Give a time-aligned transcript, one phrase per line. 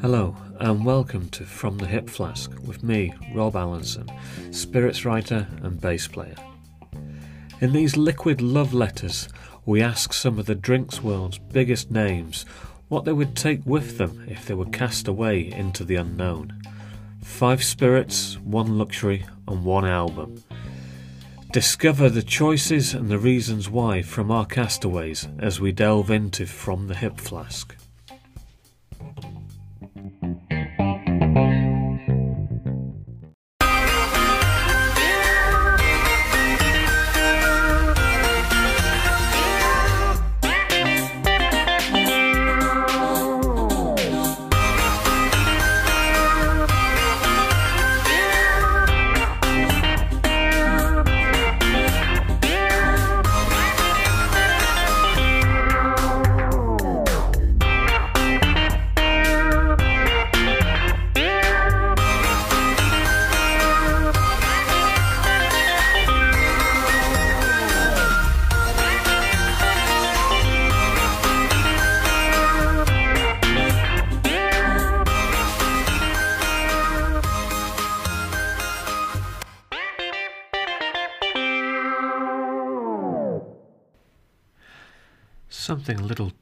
[0.00, 4.10] Hello, and welcome to From the Hip Flask with me, Rob Allanson,
[4.52, 6.34] spirits writer and bass player.
[7.60, 9.28] In these liquid love letters,
[9.64, 12.44] we ask some of the drinks world's biggest names
[12.88, 16.60] what they would take with them if they were cast away into the unknown.
[17.22, 20.42] Five spirits, one luxury, and one album.
[21.58, 26.86] Discover the choices and the reasons why from our castaways as we delve into From
[26.86, 27.74] the Hip Flask.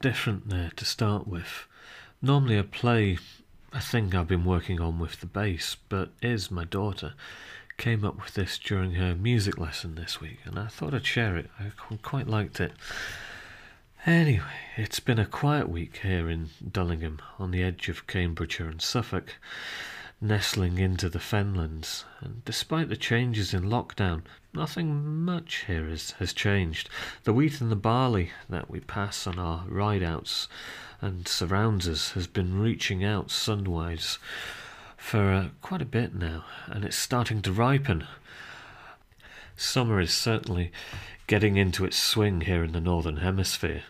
[0.07, 1.67] Different there to start with.
[2.21, 3.17] Normally, a play,
[3.73, 7.13] a thing I've been working on with the bass, but Is, my daughter,
[7.75, 11.35] came up with this during her music lesson this week, and I thought I'd share
[11.35, 11.49] it.
[11.59, 12.71] I quite liked it.
[14.05, 18.81] Anyway, it's been a quiet week here in Dullingham, on the edge of Cambridgeshire and
[18.81, 19.35] Suffolk
[20.21, 24.21] nestling into the fenlands, and despite the changes in lockdown,
[24.57, 26.89] nothing much here is, has changed.
[27.23, 30.47] The wheat and the barley that we pass on our ride outs
[30.99, 34.17] and surrounds us has been reaching out sunwise
[34.97, 38.07] for uh, quite a bit now, and it's starting to ripen.
[39.55, 40.71] Summer is certainly
[41.27, 43.83] getting into its swing here in the Northern Hemisphere.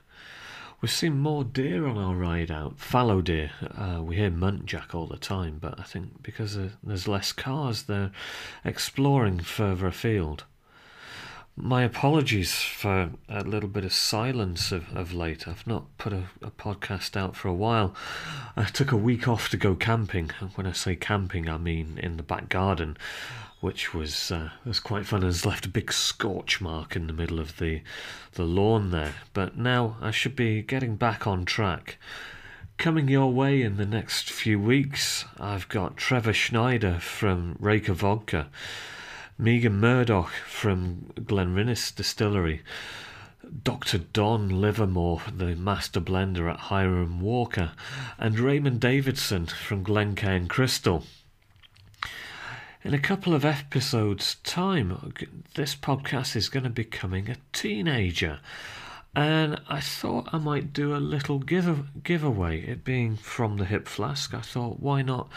[0.82, 3.52] We've seen more deer on our ride out, fallow deer.
[3.62, 8.12] Uh, we hear muntjac all the time, but I think because there's less cars, they're
[8.64, 10.44] exploring further afield.
[11.60, 15.48] My apologies for a little bit of silence of, of late.
[15.48, 17.96] I've not put a, a podcast out for a while.
[18.56, 20.30] I took a week off to go camping.
[20.54, 22.96] When I say camping, I mean in the back garden
[23.60, 25.24] which was uh, was quite fun.
[25.24, 27.82] Has left a big scorch mark in the middle of the
[28.34, 29.16] the lawn there.
[29.34, 31.98] But now I should be getting back on track.
[32.78, 38.50] Coming your way in the next few weeks, I've got Trevor Schneider from Reyka Vodka,
[39.38, 42.62] Megan Murdoch from Glenrinnes Distillery,
[43.64, 44.00] Dr.
[44.00, 47.72] Don Livermore, the master blender at Hiram Walker,
[48.18, 51.04] and Raymond Davidson from Glencairn Crystal
[52.88, 55.14] in a couple of episodes' time,
[55.56, 58.40] this podcast is going to be becoming a teenager.
[59.18, 62.62] And I thought I might do a little give giveaway.
[62.62, 65.28] It being from the hip flask, I thought why not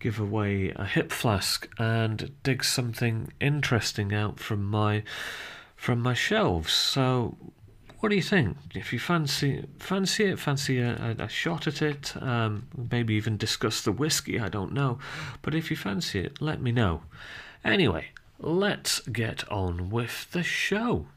[0.00, 5.02] give away a hip flask and dig something interesting out from my
[5.76, 6.72] from my shelves.
[6.72, 7.36] So
[8.00, 8.56] what do you think?
[8.74, 13.82] If you fancy fancy it, fancy a, a shot at it, um, maybe even discuss
[13.82, 14.98] the whiskey, I don't know.
[15.42, 17.02] But if you fancy it, let me know.
[17.62, 21.08] Anyway, let's get on with the show.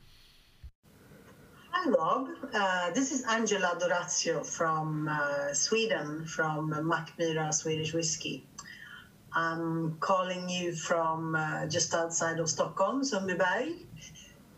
[1.82, 2.28] Hi, Rob.
[2.54, 8.46] Uh, this is Angela D'Orazio from uh, Sweden, from Mackmyra Swedish Whiskey.
[9.32, 13.78] I'm calling you from uh, just outside of Stockholm, Sundbyberg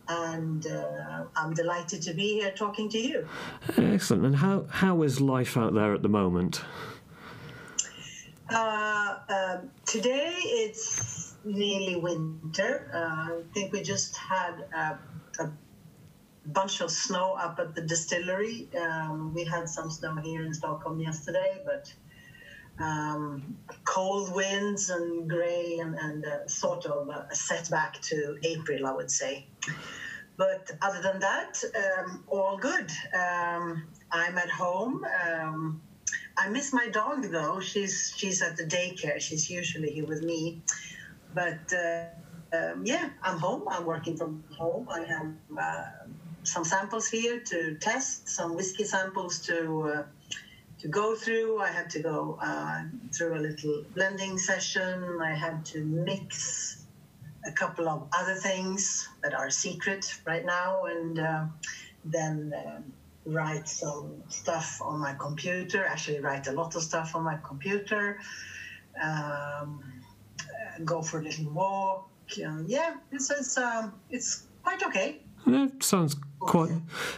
[0.08, 3.28] and uh, I'm delighted to be here talking to you.
[3.78, 4.26] Excellent.
[4.26, 6.64] And how, how is life out there at the moment?
[8.50, 12.90] Uh, um, today it's nearly winter.
[12.92, 14.98] Uh, I think we just had a,
[15.38, 15.52] a,
[16.46, 18.68] bunch of snow up at the distillery.
[18.80, 21.94] Um, we had some snow here in Stockholm yesterday, but
[22.80, 28.94] um, cold winds and grey and, and uh, sort of a setback to April, I
[28.94, 29.46] would say.
[30.38, 32.90] But other than that, um, all good.
[33.14, 35.06] Um, I'm at home.
[35.24, 35.82] Um,
[36.38, 37.60] I miss my dog though.
[37.60, 39.20] She's she's at the daycare.
[39.20, 40.64] She's usually here with me.
[41.36, 42.06] But uh,
[42.58, 43.64] um, yeah, I'm home.
[43.70, 44.88] I'm working from home.
[44.90, 45.86] I have uh,
[46.44, 50.04] some samples here to test, some whiskey samples to uh,
[50.80, 51.60] to go through.
[51.60, 52.84] I had to go uh,
[53.14, 55.20] through a little blending session.
[55.22, 56.86] I had to mix
[57.46, 61.46] a couple of other things that are secret right now, and uh,
[62.06, 62.82] then uh,
[63.26, 65.86] write some stuff on my computer.
[65.86, 68.20] Actually, write a lot of stuff on my computer.
[69.02, 69.84] Um,
[70.84, 72.10] go for a little walk.
[72.46, 75.20] Um, yeah, it's it's um, it's quite okay.
[75.46, 76.72] Yeah, sounds quite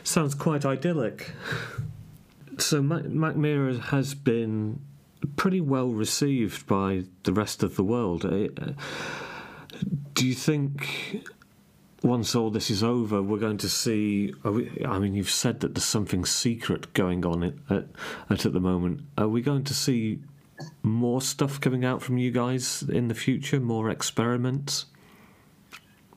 [0.03, 1.31] sounds quite idyllic.
[2.57, 4.81] So Mac, Mackmyra has been
[5.35, 8.25] pretty well received by the rest of the world.
[8.25, 8.73] Uh,
[10.13, 11.23] do you think
[12.03, 14.33] once all this is over, we're going to see?
[14.43, 17.53] We, I mean, you've said that there's something secret going on at,
[18.29, 19.01] at, at the moment.
[19.17, 20.19] Are we going to see
[20.83, 23.59] more stuff coming out from you guys in the future?
[23.59, 24.85] More experiments?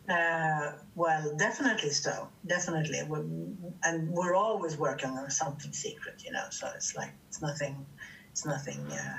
[0.08, 2.28] Uh, well, definitely so.
[2.46, 3.24] Definitely, we're,
[3.84, 6.44] and we're always working on something secret, you know.
[6.50, 7.84] So it's like it's nothing.
[8.30, 8.78] It's nothing.
[8.90, 9.18] Uh,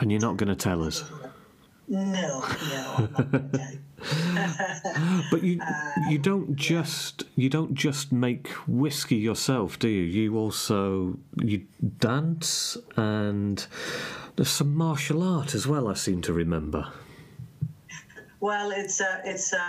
[0.00, 1.04] and you're not going to tell us.
[1.86, 3.08] No, no.
[5.30, 10.02] but you uh, you don't just you don't just make whiskey yourself, do you?
[10.02, 11.66] You also you
[11.98, 13.66] dance and
[14.36, 15.88] there's some martial art as well.
[15.88, 16.88] I seem to remember.
[18.40, 19.64] Well, it's a it's a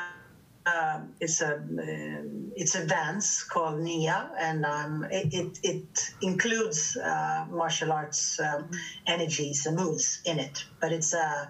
[0.65, 2.23] uh, it's a uh,
[2.55, 8.69] it's a dance called Nia, and um, it, it, it includes uh, martial arts um,
[9.07, 10.59] energies and moves in it.
[10.81, 11.45] But it's uh,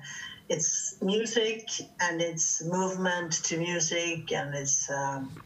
[0.49, 1.67] it's music
[2.01, 5.41] and it's movement to music and it's um,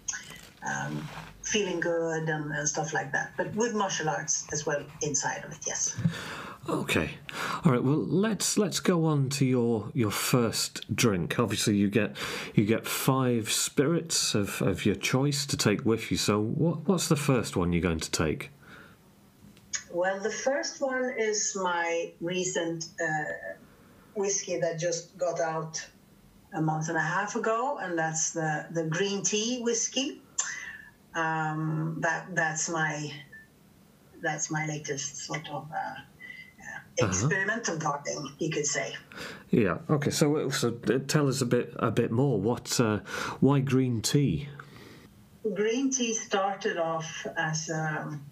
[0.68, 1.12] um,
[1.50, 3.34] feeling good and, and, stuff like that.
[3.38, 5.98] But with martial arts as well inside of it, yes.
[6.68, 7.12] Okay,
[7.66, 7.84] all right.
[7.84, 11.40] Well, let's let's go on to your your first drink.
[11.40, 12.16] Obviously, you get
[12.54, 16.18] you get five spirits of, of your choice to take with you.
[16.18, 18.52] So, what what's the first one you're going to take?
[19.92, 23.56] Well, the first one is my recent uh,
[24.16, 25.84] whiskey that just got out
[26.54, 30.22] a month and a half ago, and that's the the green tea whiskey.
[31.20, 33.12] Um, that that's my
[34.22, 35.68] that's my latest sort of.
[35.72, 35.96] Uh,
[37.02, 37.92] experimental uh-huh.
[37.92, 38.94] gardening, you could say.
[39.50, 39.78] Yeah.
[39.90, 40.12] Okay.
[40.12, 42.40] So, so uh, tell us a bit a bit more.
[42.40, 42.80] What?
[42.80, 43.00] Uh,
[43.40, 44.50] why green tea?
[45.54, 48.24] Green tea started off as um,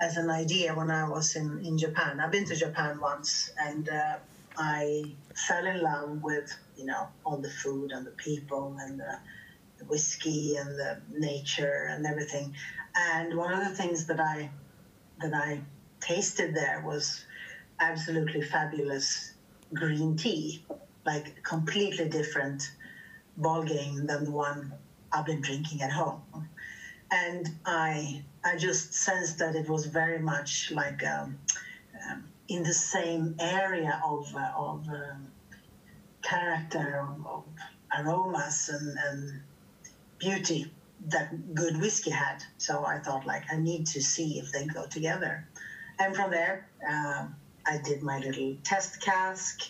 [0.00, 2.20] as an idea when I was in in Japan.
[2.20, 4.16] I've been to Japan once, and uh,
[4.56, 5.04] I
[5.48, 9.18] fell in love with you know all the food and the people and the
[9.88, 12.54] whiskey and the nature and everything.
[12.96, 14.50] And one of the things that I
[15.20, 15.60] that I
[16.00, 17.24] tasted there was
[17.80, 19.34] absolutely fabulous
[19.72, 20.64] green tea,
[21.04, 22.70] like completely different
[23.36, 24.72] ball game than the one
[25.12, 26.22] I've been drinking at home.
[27.10, 31.38] And I I just sensed that it was very much like um,
[32.10, 35.28] um, in the same area of uh, of um,
[36.22, 37.44] character of, of
[37.98, 39.40] aromas and, and
[40.18, 40.70] beauty
[41.08, 42.42] that good whiskey had.
[42.58, 45.46] So I thought like I need to see if they go together.
[45.98, 47.26] And from there, uh,
[47.66, 49.60] I did my little test cask,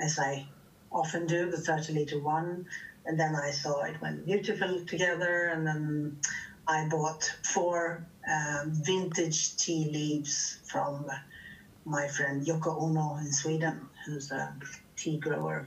[0.00, 0.46] as I
[0.90, 2.66] often do, the 30 liter one.
[3.06, 5.46] And then I saw it went beautiful together.
[5.46, 6.18] And then
[6.66, 11.10] I bought four um, vintage tea leaves from
[11.84, 14.54] my friend Yoko Ono in Sweden, who's a
[14.96, 15.66] tea grower.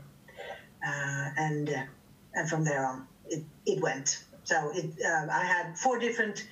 [0.85, 1.83] Uh, and, uh,
[2.35, 4.23] and from there on, it, it went.
[4.43, 6.47] So it, uh, I had four different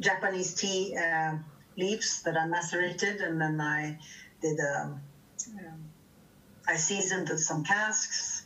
[0.00, 1.36] Japanese tea uh,
[1.76, 3.98] leaves that I macerated, and then I
[4.40, 5.00] did um,
[5.58, 5.84] um,
[6.68, 8.44] I seasoned some casks,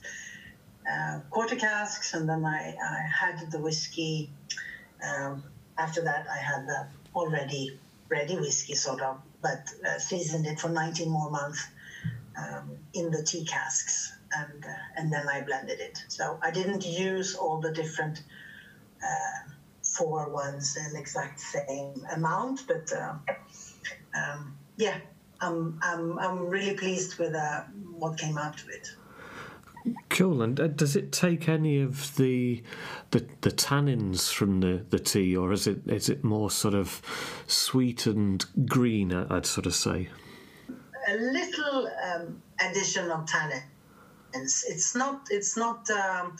[0.90, 4.30] uh, quarter casks, and then I, I had the whiskey.
[5.02, 5.44] Um,
[5.76, 10.68] after that, I had the already ready whiskey, sort of, but uh, seasoned it for
[10.68, 11.66] 19 more months
[12.38, 16.04] um, in the tea casks, and uh, and then I blended it.
[16.08, 18.22] So I didn't use all the different
[19.02, 19.50] uh,
[19.82, 23.14] four ones in exact same amount, but uh,
[24.14, 24.96] um, yeah,
[25.40, 27.62] I'm, I'm, I'm really pleased with uh,
[27.96, 28.94] what came out of it.
[30.08, 30.40] Cool.
[30.40, 32.62] And uh, does it take any of the,
[33.10, 37.02] the the tannins from the, the tea, or is it is it more sort of
[37.46, 39.12] sweet and green?
[39.12, 40.08] I'd sort of say.
[41.06, 43.26] A little um, addition of
[44.34, 44.64] tannins.
[44.68, 45.28] It's not.
[45.30, 45.88] It's not.
[45.90, 46.36] Um,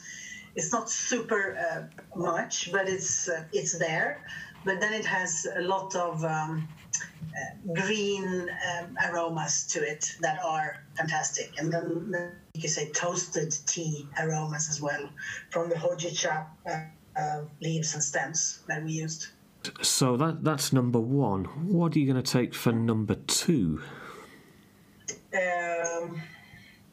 [0.55, 4.25] it's not super uh, much, but it's uh, it's there.
[4.63, 6.67] But then it has a lot of um,
[7.35, 11.51] uh, green um, aromas to it that are fantastic.
[11.59, 15.09] And then, then, you can say toasted tea aromas as well
[15.51, 19.27] from the hojicha uh, uh, leaves and stems that we used.
[19.81, 21.45] So that that's number one.
[21.67, 23.81] What are you going to take for number two?
[25.33, 26.21] Um,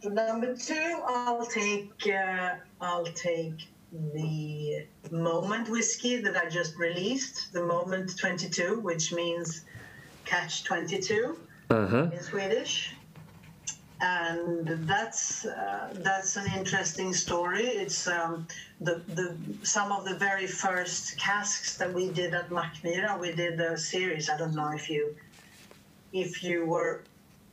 [0.04, 3.68] number two, I'll take uh, I'll take
[4.14, 9.64] the Moment whiskey that I just released, the Moment 22, which means
[10.24, 11.36] catch 22
[11.70, 12.10] Uh-huh.
[12.12, 12.94] in Swedish.
[14.00, 17.66] And that's uh, that's an interesting story.
[17.66, 18.46] It's um,
[18.80, 23.18] the the some of the very first casks that we did at Mackmyra.
[23.20, 24.28] We did a series.
[24.28, 25.14] I don't know if you
[26.12, 27.02] if you were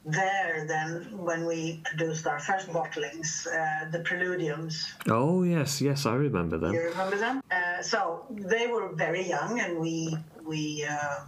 [0.06, 4.86] there then when we produced our first bottlings, uh, the Preludiums.
[5.08, 6.74] Oh yes, yes, I remember them.
[6.74, 7.42] You remember them?
[7.52, 11.22] Uh, so they were very young, and we we uh,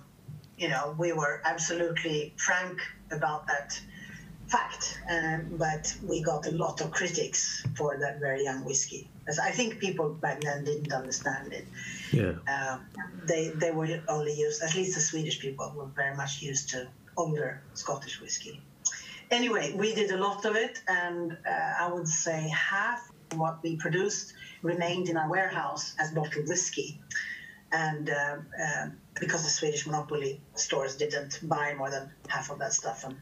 [0.57, 2.79] you know we were absolutely frank
[3.11, 3.79] about that
[4.47, 4.99] fact.
[5.09, 9.51] Um, but we got a lot of critics for that very young whiskey, as I
[9.51, 11.65] think people back then didn't understand it.
[12.13, 12.33] Yeah.
[12.47, 12.77] Uh,
[13.25, 16.87] they they were only used, at least the Swedish people were very much used to
[17.17, 18.61] older Scottish whiskey.
[19.29, 23.77] Anyway, we did a lot of it, and uh, I would say half what we
[23.77, 26.99] produced remained in our warehouse as bottled whiskey.
[27.71, 28.87] And uh, uh,
[29.19, 33.15] because the Swedish monopoly stores didn't buy more than half of that stuff, and,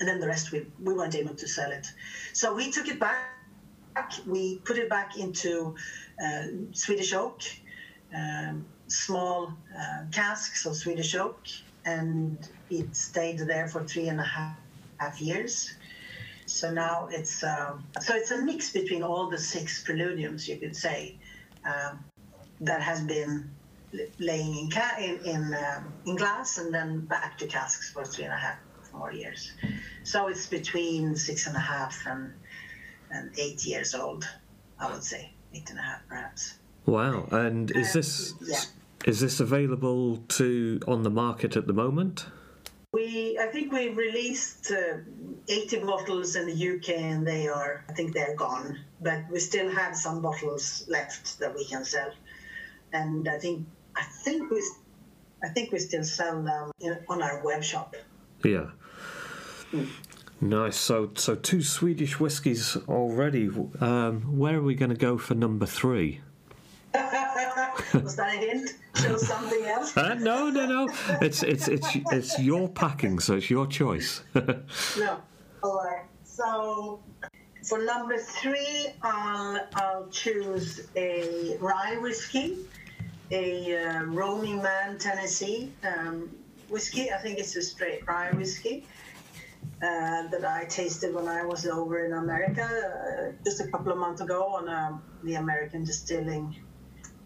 [0.00, 1.86] and then the rest we, we weren't able to sell it.
[2.32, 5.76] So we took it back, we put it back into
[6.24, 7.42] uh, Swedish oak,
[8.12, 11.38] um, small uh, casks of Swedish oak,
[11.84, 14.56] and it stayed there for three and a half,
[14.98, 15.74] half years.
[16.46, 20.76] So now it's um, so it's a mix between all the six preludiums, you could
[20.76, 21.16] say,
[21.64, 22.04] um,
[22.60, 23.50] that has been
[24.18, 28.24] laying in ca- in in, um, in glass and then back to casks for three
[28.24, 28.58] and a half
[28.92, 29.52] more years.
[30.02, 32.32] So it's between six and a half and
[33.10, 34.28] and eight years old,
[34.78, 36.58] I would say, eight and a half perhaps.
[36.86, 37.26] Wow.
[37.30, 38.60] And is this yeah.
[39.04, 42.26] Is this available to on the market at the moment?
[42.92, 44.98] We, I think we released uh,
[45.48, 48.78] 80 bottles in the UK, and they are, I think they're gone.
[49.00, 52.12] But we still have some bottles left that we can sell,
[52.92, 54.62] and I think, I think we,
[55.42, 57.96] I think we still sell them in, on our web shop.
[58.44, 58.66] Yeah.
[60.40, 60.76] Nice.
[60.76, 63.48] So, so two Swedish whiskies already.
[63.80, 66.20] Um, where are we going to go for number three?
[67.94, 68.74] Was that a hint?
[68.96, 69.96] Show something else?
[69.96, 70.88] Uh, no, no, no.
[71.20, 74.22] It's it's it's it's your packing, so it's your choice.
[74.98, 75.20] No.
[75.62, 76.04] All right.
[76.24, 77.00] So
[77.64, 82.58] for number three, I'll, I'll choose a rye whiskey,
[83.30, 86.30] a uh, Roaming Man Tennessee um,
[86.68, 87.10] whiskey.
[87.10, 88.86] I think it's a straight rye whiskey.
[89.82, 93.98] Uh, that I tasted when I was over in America uh, just a couple of
[93.98, 96.54] months ago on um, the American Distilling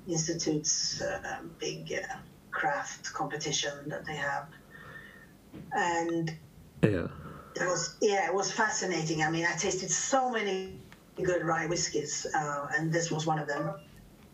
[0.08, 2.16] Institute's uh, big uh,
[2.50, 4.46] craft competition that they have.
[5.72, 6.34] And
[6.82, 7.08] yeah.
[7.56, 9.22] it was yeah, it was fascinating.
[9.22, 10.80] I mean, I tasted so many
[11.22, 13.74] good rye whiskies, uh, and this was one of them.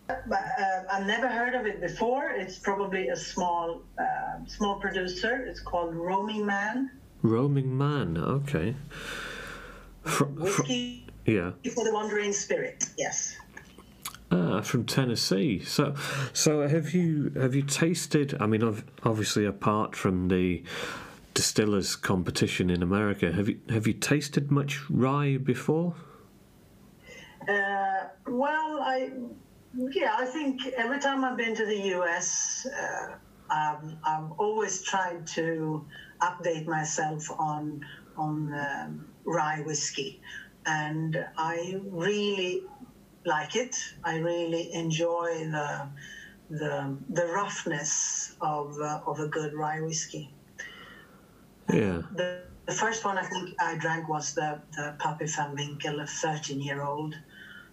[0.06, 2.30] But uh, I've never heard of it before.
[2.30, 5.44] It's probably a small uh, small producer.
[5.46, 6.90] It's called Roaming Man
[7.24, 8.18] Roaming man.
[8.18, 8.76] Okay.
[10.02, 10.62] Fr- fr-
[11.24, 11.52] yeah.
[11.74, 12.84] for the Wandering Spirit.
[12.98, 13.34] Yes.
[14.34, 15.60] Ah, from Tennessee.
[15.60, 15.94] So,
[16.32, 18.36] so have you have you tasted?
[18.40, 20.64] I mean, obviously, apart from the
[21.34, 25.94] distillers competition in America, have you have you tasted much rye before?
[27.48, 29.12] Uh, well, I
[29.92, 35.28] yeah, I think every time I've been to the U.S., uh, um, I've always tried
[35.28, 35.86] to
[36.22, 37.86] update myself on
[38.16, 40.20] on um, rye whiskey,
[40.66, 42.64] and I really
[43.24, 43.76] like it.
[44.02, 45.88] I really enjoy the
[46.50, 50.30] the the roughness of uh, of a good rye whiskey.
[51.72, 52.02] Yeah.
[52.14, 56.06] The, the first one I think I drank was the, the Pappy Van Winkle, a
[56.06, 57.14] 13 year old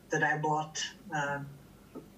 [0.09, 1.39] that I bought uh,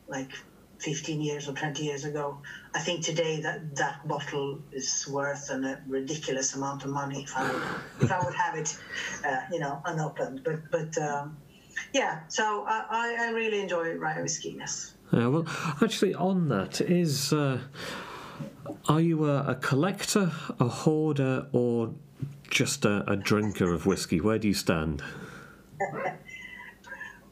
[0.08, 0.32] like
[0.80, 2.40] 15 years or 20 years ago.
[2.74, 7.52] I think today that that bottle is worth a ridiculous amount of money if I
[7.52, 7.64] would,
[8.02, 8.76] if I would have it,
[9.26, 10.42] uh, you know, unopened.
[10.44, 11.38] But but um,
[11.94, 14.58] yeah, so I, I- I really enjoy rye whiskey.
[15.12, 15.46] Yeah, well,
[15.82, 17.60] actually, on that is, uh,
[18.88, 21.94] are you a, a collector, a hoarder, or
[22.50, 24.20] just a, a drinker of whiskey?
[24.22, 25.04] Where do you stand?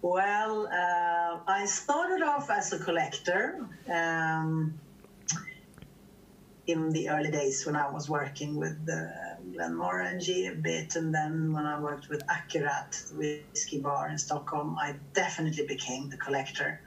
[0.04, 4.74] Well, uh, I started off as a collector um,
[6.68, 11.54] in the early days when I was working with uh, Glenmorangie a bit, and then
[11.54, 16.82] when I worked with Akkurat, the whiskey bar in Stockholm, I definitely became the collector.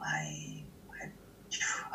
[0.00, 0.64] I,
[1.02, 1.10] I,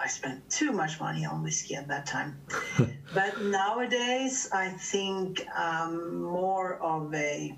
[0.03, 2.41] I spent too much money on whiskey at that time.
[3.13, 7.57] but nowadays, I think I'm more of a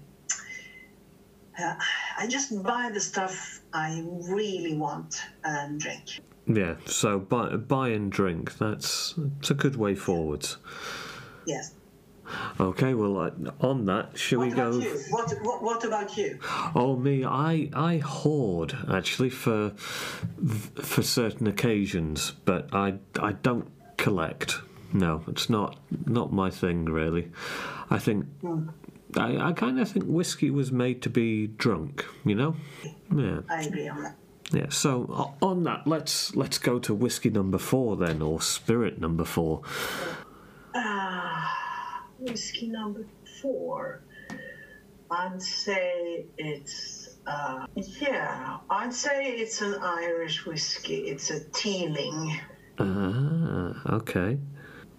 [1.60, 1.76] uh,
[2.18, 6.20] I just buy the stuff I really want and drink.
[6.48, 8.58] Yeah, so buy, buy and drink.
[8.58, 10.58] That's, that's a good way forwards.
[11.46, 11.74] Yes.
[12.60, 14.72] Okay, well, uh, on that, shall What we go?
[14.72, 15.00] you?
[15.10, 16.40] What, what What about you?
[16.76, 24.60] Oh, me, I I hoard actually for for certain occasions, but I I don't collect.
[24.94, 27.32] No, it's not not my thing really.
[27.90, 28.26] I think
[29.16, 32.06] I I kind of think whiskey was made to be drunk.
[32.26, 32.56] You know?
[33.16, 34.16] Yeah, I agree on that.
[34.52, 34.70] Yeah.
[34.70, 39.62] So on that, let's let's go to whiskey number four then, or spirit number four.
[40.76, 43.06] Ah, Whiskey number
[43.42, 44.02] four.
[45.10, 48.58] I'd say it's uh, yeah.
[48.70, 51.08] I'd say it's an Irish whiskey.
[51.10, 52.40] It's a Teeling.
[52.80, 54.38] Ah, okay.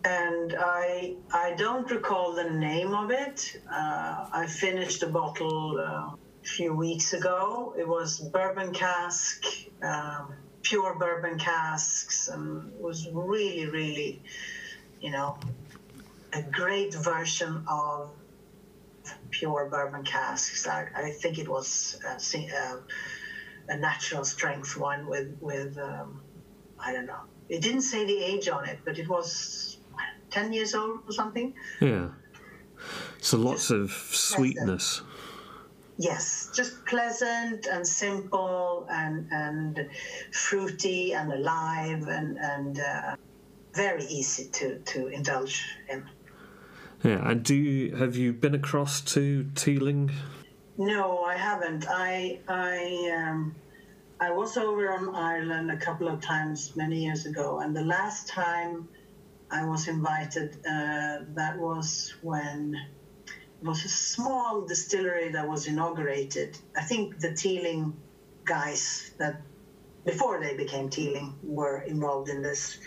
[0.05, 3.61] and I I don't recall the name of it.
[3.71, 6.17] Uh, I finished a bottle uh,
[6.57, 7.75] few weeks ago.
[7.79, 9.45] It was bourbon cask,
[9.83, 14.23] um, pure bourbon casks, and it was really really,
[15.01, 15.39] you know,
[16.33, 18.11] a great version of
[19.31, 20.67] pure bourbon casks.
[20.67, 22.79] I, I think it was a, si- uh,
[23.69, 26.21] a natural strength one with with um,
[26.79, 27.23] I don't know.
[27.49, 29.79] It didn't say the age on it, but it was
[30.31, 31.55] ten years old or something.
[31.81, 32.09] Yeah.
[33.21, 35.03] So lots of sweetness.
[35.99, 39.89] Yes, just pleasant and simple and and
[40.33, 43.17] fruity and alive and and uh,
[43.75, 46.05] very easy to to indulge in.
[47.03, 50.13] Yeah, and do you have you been across to Teeling?
[50.77, 51.87] No, I haven't.
[51.89, 53.57] I I um,
[54.21, 58.29] I was over on Ireland a couple of times many years ago, and the last
[58.29, 58.89] time
[59.51, 62.77] I was invited, uh, that was when
[63.63, 66.57] was a small distillery that was inaugurated.
[66.77, 67.97] I think the Teeling
[68.45, 69.41] guys that
[70.05, 72.79] before they became Teeling were involved in this.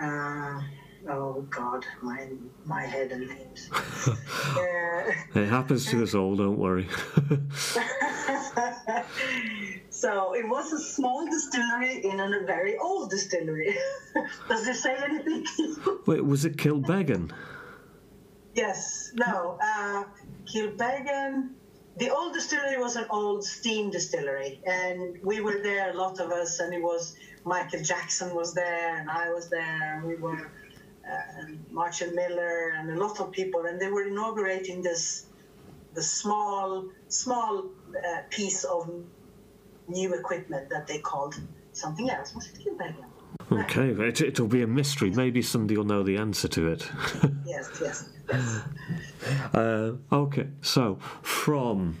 [0.00, 0.60] Uh,
[1.08, 2.28] oh God, my
[2.64, 3.68] my head and names.
[4.06, 6.88] uh, It happens to us all, don't worry.
[9.90, 13.76] so it was a small distillery in a very old distillery.
[14.48, 15.44] Does it say anything?
[16.06, 17.32] Wait, was it Kilbeggan?
[18.56, 19.58] Yes, no.
[19.62, 20.04] Uh.
[21.98, 26.30] The old distillery was an old steam distillery, and we were there, a lot of
[26.30, 30.50] us, and it was Michael Jackson was there, and I was there, and we were
[31.10, 35.26] uh, Marshall Miller, and a lot of people, and they were inaugurating this
[35.94, 37.64] the small small
[37.96, 38.90] uh, piece of
[39.88, 41.34] new equipment that they called
[41.72, 42.34] something else.
[42.34, 43.06] Was it Kilbeggan?
[43.50, 45.10] Okay, it, it'll be a mystery.
[45.10, 46.90] Maybe somebody will know the answer to it.
[47.46, 48.62] Yes, yes, yes.
[49.54, 51.96] uh, okay, so from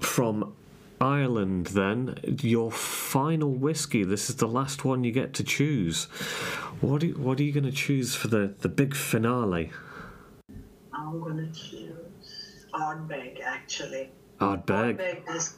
[0.00, 0.54] from
[1.00, 4.04] Ireland, then your final whiskey.
[4.04, 6.04] This is the last one you get to choose.
[6.82, 9.70] What are, what are you going to choose for the, the big finale?
[10.92, 14.10] I'm gonna choose Ardbeg actually.
[14.40, 14.98] Ardbeg.
[14.98, 15.56] Ardbeg is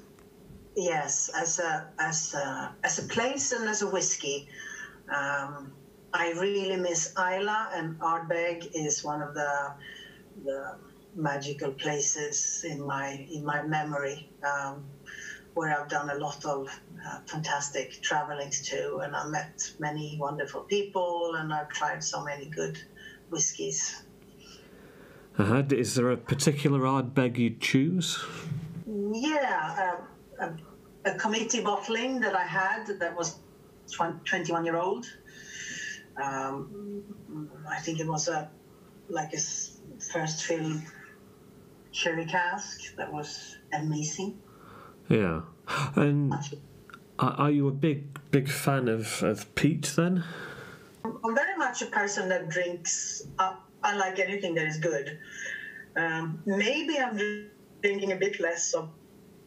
[0.76, 4.48] yes, as a as a as a place and as a whiskey.
[5.08, 5.72] Um,
[6.12, 9.74] I really miss Islay, and Ardbeg is one of the
[10.44, 10.76] the
[11.14, 14.84] magical places in my in my memory, um,
[15.54, 16.68] where I've done a lot of
[17.06, 22.46] uh, fantastic travelings to, and I met many wonderful people, and I've tried so many
[22.46, 22.78] good
[23.30, 24.02] whiskies.
[25.38, 25.62] Uh-huh.
[25.70, 28.22] Is there a particular Ardbeg you'd choose?
[28.86, 29.96] Yeah,
[30.38, 30.46] uh,
[31.04, 33.38] a, a committee bottling that I had that was
[33.92, 35.06] 21 year old.
[36.22, 37.04] Um,
[37.70, 38.50] I think it was a
[39.08, 39.80] like his
[40.12, 40.82] first film,
[41.90, 44.40] Cherry cask that was amazing.
[45.08, 45.42] Yeah.
[45.94, 46.32] And
[47.18, 50.24] are are you a big big fan of, of peat then?
[51.04, 53.22] I'm very much a person that drinks.
[53.38, 55.18] Uh, I like anything that is good.
[55.96, 57.18] Um, maybe I'm
[57.82, 58.90] drinking a bit less of,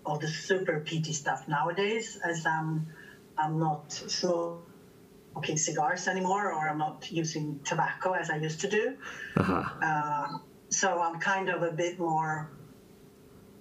[0.05, 2.87] of the super peaty stuff nowadays, as I'm
[3.37, 8.95] I'm not smoking cigars anymore, or I'm not using tobacco as I used to do.
[9.37, 9.63] Uh-huh.
[9.81, 10.27] Uh,
[10.69, 12.51] so I'm kind of a bit more.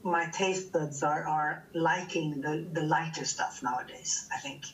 [0.03, 4.29] My taste buds are, are liking the, the lighter stuff nowadays.
[4.33, 4.65] I think,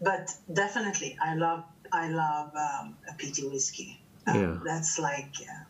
[0.00, 4.00] but definitely I love I love um, a peaty whiskey.
[4.26, 4.58] Uh, Yeah.
[4.64, 5.64] That's like uh,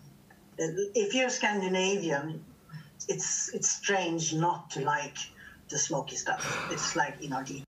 [0.95, 2.45] if you're Scandinavian,
[3.09, 5.17] it's it's strange not to like
[5.71, 6.45] the smoky stuff.
[6.71, 7.65] It's like in our DNA.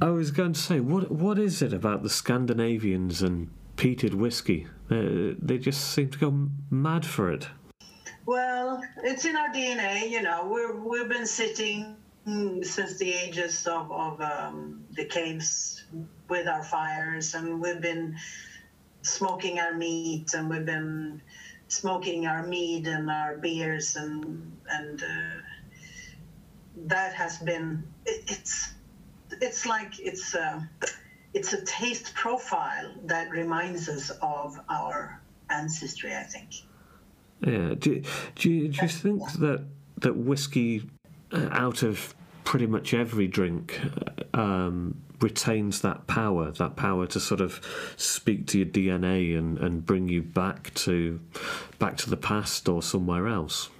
[0.00, 4.66] I was going to say, what what is it about the Scandinavians and peated whiskey?
[4.90, 7.48] Uh, they just seem to go mad for it.
[8.26, 10.46] Well, it's in our DNA, you know.
[10.48, 11.96] We're we've been sitting
[12.62, 15.84] since the ages of, of um, the caves
[16.28, 18.16] with our fires, and we've been
[19.02, 21.20] smoking our meat, and we've been
[21.68, 25.40] smoking our mead and our beers, and and uh,
[26.86, 28.75] that has been it, it's
[29.40, 30.68] it's like it's a,
[31.34, 36.14] it's a taste profile that reminds us of our ancestry.
[36.14, 36.50] I think.
[37.40, 37.74] Yeah.
[37.78, 38.02] Do,
[38.34, 39.64] do, you, do you think that
[39.98, 40.88] that whiskey,
[41.32, 43.80] uh, out of pretty much every drink,
[44.34, 47.60] uh, um, retains that power, that power to sort of
[47.96, 51.20] speak to your DNA and, and bring you back to
[51.78, 53.70] back to the past or somewhere else?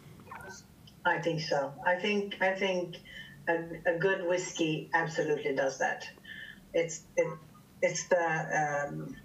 [1.05, 1.73] I think so.
[1.87, 2.97] I think I think
[3.49, 6.09] a, a good whiskey absolutely does that.
[6.75, 7.29] It's it,
[7.83, 9.17] it's the um,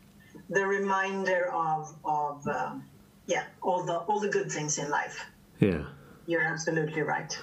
[0.50, 2.86] the reminder of of um,
[3.26, 5.26] yeah all the all the good things in life.
[5.60, 5.84] Yeah.
[6.28, 7.38] You're absolutely right.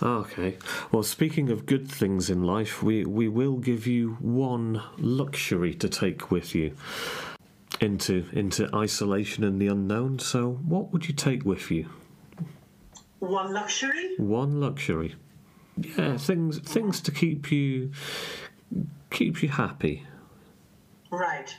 [0.00, 0.56] Okay.
[0.90, 5.88] Well, speaking of good things in life, we, we will give you one luxury to
[5.88, 6.74] take with you
[7.80, 10.18] into into isolation and the unknown.
[10.18, 11.88] So, what would you take with you?
[13.18, 14.16] One luxury?
[14.16, 15.14] One luxury.
[15.82, 17.90] Yeah, things things to keep you
[19.10, 20.06] keep you happy.
[21.10, 21.54] Right.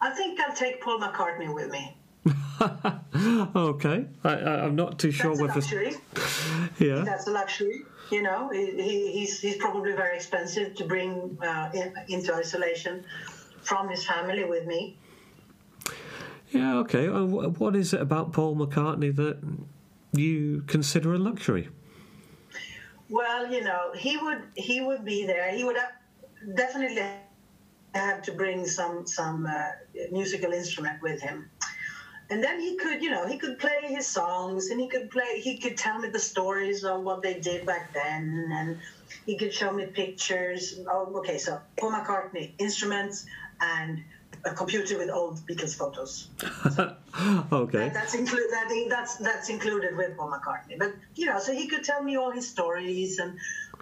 [0.00, 1.96] I think I'll take Paul McCartney with me.
[3.56, 5.46] okay, I, I, am not too sure whether.
[5.60, 5.90] That's a whether.
[5.90, 6.00] luxury.
[6.78, 7.04] Yeah.
[7.04, 7.82] That's a luxury.
[8.10, 13.04] You know, he, he- he's he's probably very expensive to bring uh, in, into isolation
[13.62, 14.96] from his family with me.
[16.50, 16.78] Yeah.
[16.78, 17.08] Okay.
[17.08, 19.38] What is it about Paul McCartney that
[20.12, 21.68] you consider a luxury?
[23.08, 25.50] Well, you know, he would he would be there.
[25.52, 25.76] He would
[26.54, 27.02] definitely
[27.94, 29.70] have to bring some some uh,
[30.10, 31.48] musical instrument with him,
[32.30, 35.40] and then he could, you know, he could play his songs, and he could play.
[35.40, 38.78] He could tell me the stories of what they did back then, and
[39.24, 40.80] he could show me pictures.
[40.90, 43.26] Oh, okay, so Paul McCartney instruments
[43.60, 44.02] and
[44.44, 46.28] a computer with old Beatles photos.
[47.50, 47.88] Okay.
[47.94, 50.78] That's include that that's that's included with Paul McCartney.
[50.78, 53.38] But you know, so he could tell me all his stories and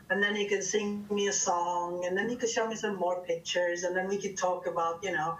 [0.08, 2.94] and then he could sing me a song and then he could show me some
[2.94, 5.36] more pictures and then we could talk about, you know,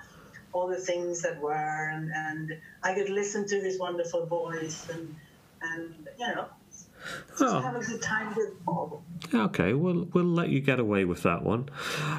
[0.53, 5.15] all the things that were and, and I could listen to his wonderful voice and
[5.63, 6.47] and you know
[7.41, 7.61] Oh.
[7.61, 11.69] have a good time with Okay, we'll we'll let you get away with that one,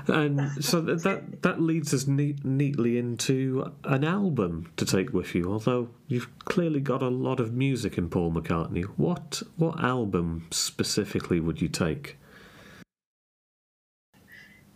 [0.07, 5.33] and so that that, that leads us neat, neatly into an album to take with
[5.33, 5.51] you.
[5.51, 11.39] Although you've clearly got a lot of music in Paul McCartney, what what album specifically
[11.39, 12.17] would you take?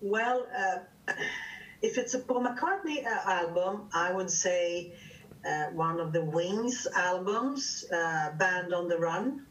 [0.01, 1.13] Well, uh,
[1.81, 4.93] if it's a Paul McCartney uh, album, I would say
[5.45, 9.45] uh, one of the Wings albums, uh, Band on the Run.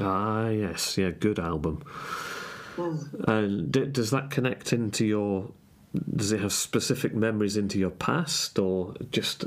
[0.00, 1.82] Ah, yes, yeah, good album.
[3.28, 5.50] And d- does that connect into your?
[6.16, 9.44] Does it have specific memories into your past, or just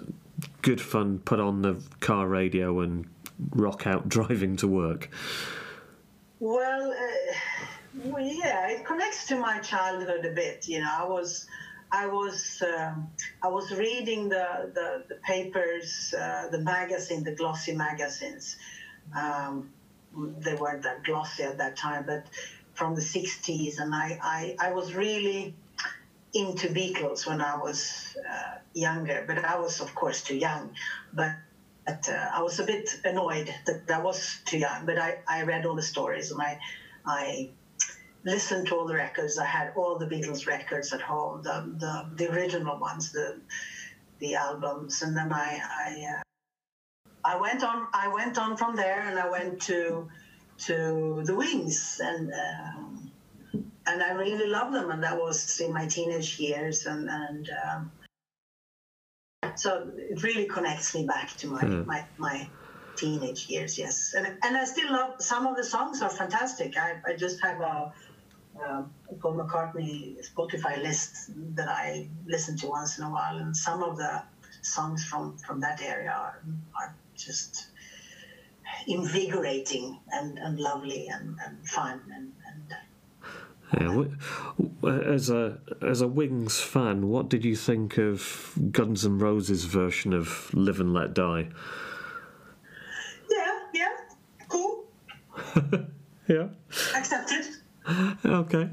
[0.61, 1.19] good fun?
[1.19, 3.07] Put on the car radio and
[3.51, 5.09] rock out driving to work.
[6.39, 7.33] Well, uh,
[8.03, 10.67] well, yeah, it connects to my childhood a bit.
[10.67, 11.47] You know, I was,
[11.91, 13.07] I was, um,
[13.41, 18.57] I was reading the the, the papers, uh, the magazine, the glossy magazines.
[19.17, 19.71] Um,
[20.39, 22.25] they weren't that glossy at that time, but
[22.73, 25.55] from the '60s, and I, I, I was really
[26.33, 30.75] into Beatles when I was uh, younger, but I was, of course, too young.
[31.13, 31.31] But
[31.85, 34.85] but uh, I was a bit annoyed that I was too young.
[34.85, 36.59] But I, I read all the stories and I
[37.05, 37.51] I
[38.23, 39.37] listened to all the records.
[39.37, 43.39] I had all the Beatles records at home, the the, the original ones, the
[44.19, 46.24] the albums, and then I I, uh,
[47.25, 50.09] I went on I went on from there and I went to
[50.67, 52.31] to the Wings and.
[52.33, 53.11] Um,
[53.87, 57.91] and I really loved them, and that was in my teenage years, and and um,
[59.55, 61.85] so it really connects me back to my Hmm.
[61.85, 62.49] my, my
[62.95, 63.77] teenage years.
[63.77, 66.77] Yes, and and I still love some of the songs are fantastic.
[66.77, 67.93] I, I just have a,
[68.65, 73.83] um Paul McCartney Spotify list that I listen to once in a while, and some
[73.83, 74.23] of the
[74.63, 76.43] songs from from that area are,
[76.79, 77.67] are just
[78.87, 82.73] invigorating and, and lovely and, and fun and, and
[84.81, 89.65] Yeah, as a as a Wings fan, what did you think of Guns N' Roses'
[89.65, 91.49] version of "Live and Let Die"?
[93.29, 93.89] yeah yeah
[94.47, 94.85] cool
[96.27, 96.47] Yeah.
[96.95, 97.45] accepted.
[98.25, 98.69] Okay.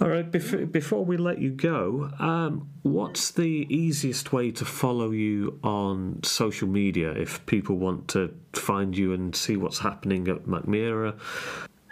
[0.00, 0.30] All right.
[0.30, 6.22] Before before we let you go, um, what's the easiest way to follow you on
[6.22, 11.18] social media if people want to find you and see what's happening at Mackmyra?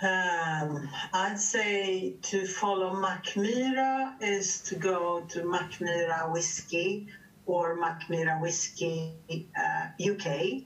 [0.00, 7.09] Um, I'd say to follow Mackmyra is to go to Mackmyra Whiskey
[7.46, 9.14] or Mackmyra Whiskey
[9.59, 10.64] uh, UK.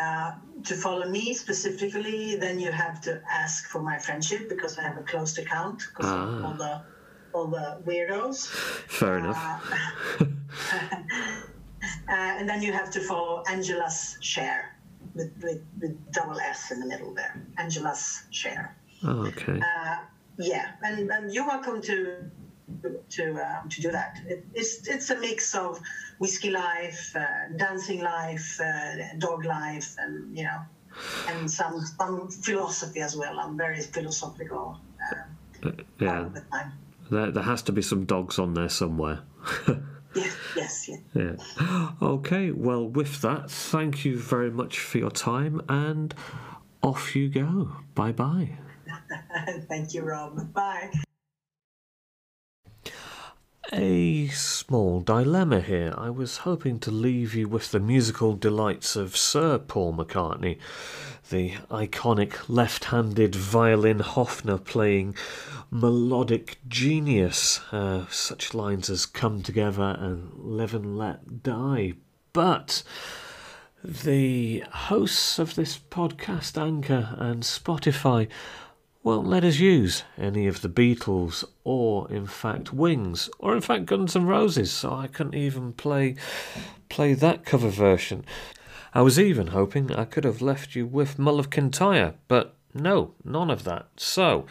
[0.00, 0.32] Uh,
[0.64, 4.96] to follow me specifically, then you have to ask for my friendship because I have
[4.98, 6.28] a closed account because Ah.
[6.38, 6.82] of all the
[7.34, 8.46] all the weirdos.
[8.88, 9.36] Fair enough.
[10.20, 10.24] Uh,
[12.08, 14.74] uh, and then you have to follow Angela's share
[15.14, 17.34] with, with, with double S in the middle there.
[17.58, 18.76] Angela's share.
[19.04, 19.60] Oh, okay.
[19.60, 19.96] Uh,
[20.38, 22.16] yeah, and, and you're welcome to
[23.10, 24.18] to um, to do that.
[24.26, 25.80] It, it's it's a mix of
[26.18, 30.60] whiskey life, uh, dancing life, uh, dog life, and you know,
[31.28, 33.38] and some some philosophy as well.
[33.38, 34.78] I'm very philosophical
[35.12, 36.28] uh, yeah.
[36.32, 36.72] the time.
[37.10, 39.20] There, there has to be some dogs on there somewhere.
[40.14, 41.54] Yes, yes, yes.
[41.60, 41.90] Yeah.
[42.00, 46.14] Okay, well, with that, thank you very much for your time and
[46.82, 47.72] off you go.
[47.94, 48.58] Bye bye.
[49.68, 50.52] Thank you, Rob.
[50.52, 50.90] Bye.
[53.70, 55.92] A small dilemma here.
[55.98, 60.56] I was hoping to leave you with the musical delights of Sir Paul McCartney,
[61.28, 65.16] the iconic left handed violin Hofner playing
[65.70, 67.60] melodic genius.
[67.70, 71.92] Uh, such lines as Come Together and Live and Let Die.
[72.32, 72.82] But
[73.84, 78.28] the hosts of this podcast, Anchor and Spotify,
[79.08, 83.86] won't let us use any of the Beatles or in fact Wings or in fact
[83.86, 86.14] Guns N' Roses, so I couldn't even play
[86.90, 88.26] play that cover version.
[88.92, 93.14] I was even hoping I could have left you with Mull of Kintyre, but no,
[93.24, 93.86] none of that.
[93.96, 94.44] So,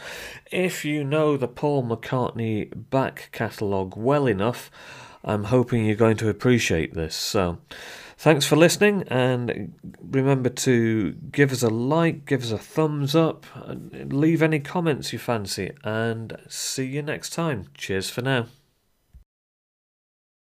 [0.51, 4.71] if you know the Paul McCartney back catalogue well enough,
[5.23, 7.15] I'm hoping you're going to appreciate this.
[7.15, 7.59] So,
[8.17, 13.45] thanks for listening, and remember to give us a like, give us a thumbs up,
[13.55, 17.67] and leave any comments you fancy, and see you next time.
[17.75, 18.47] Cheers for now.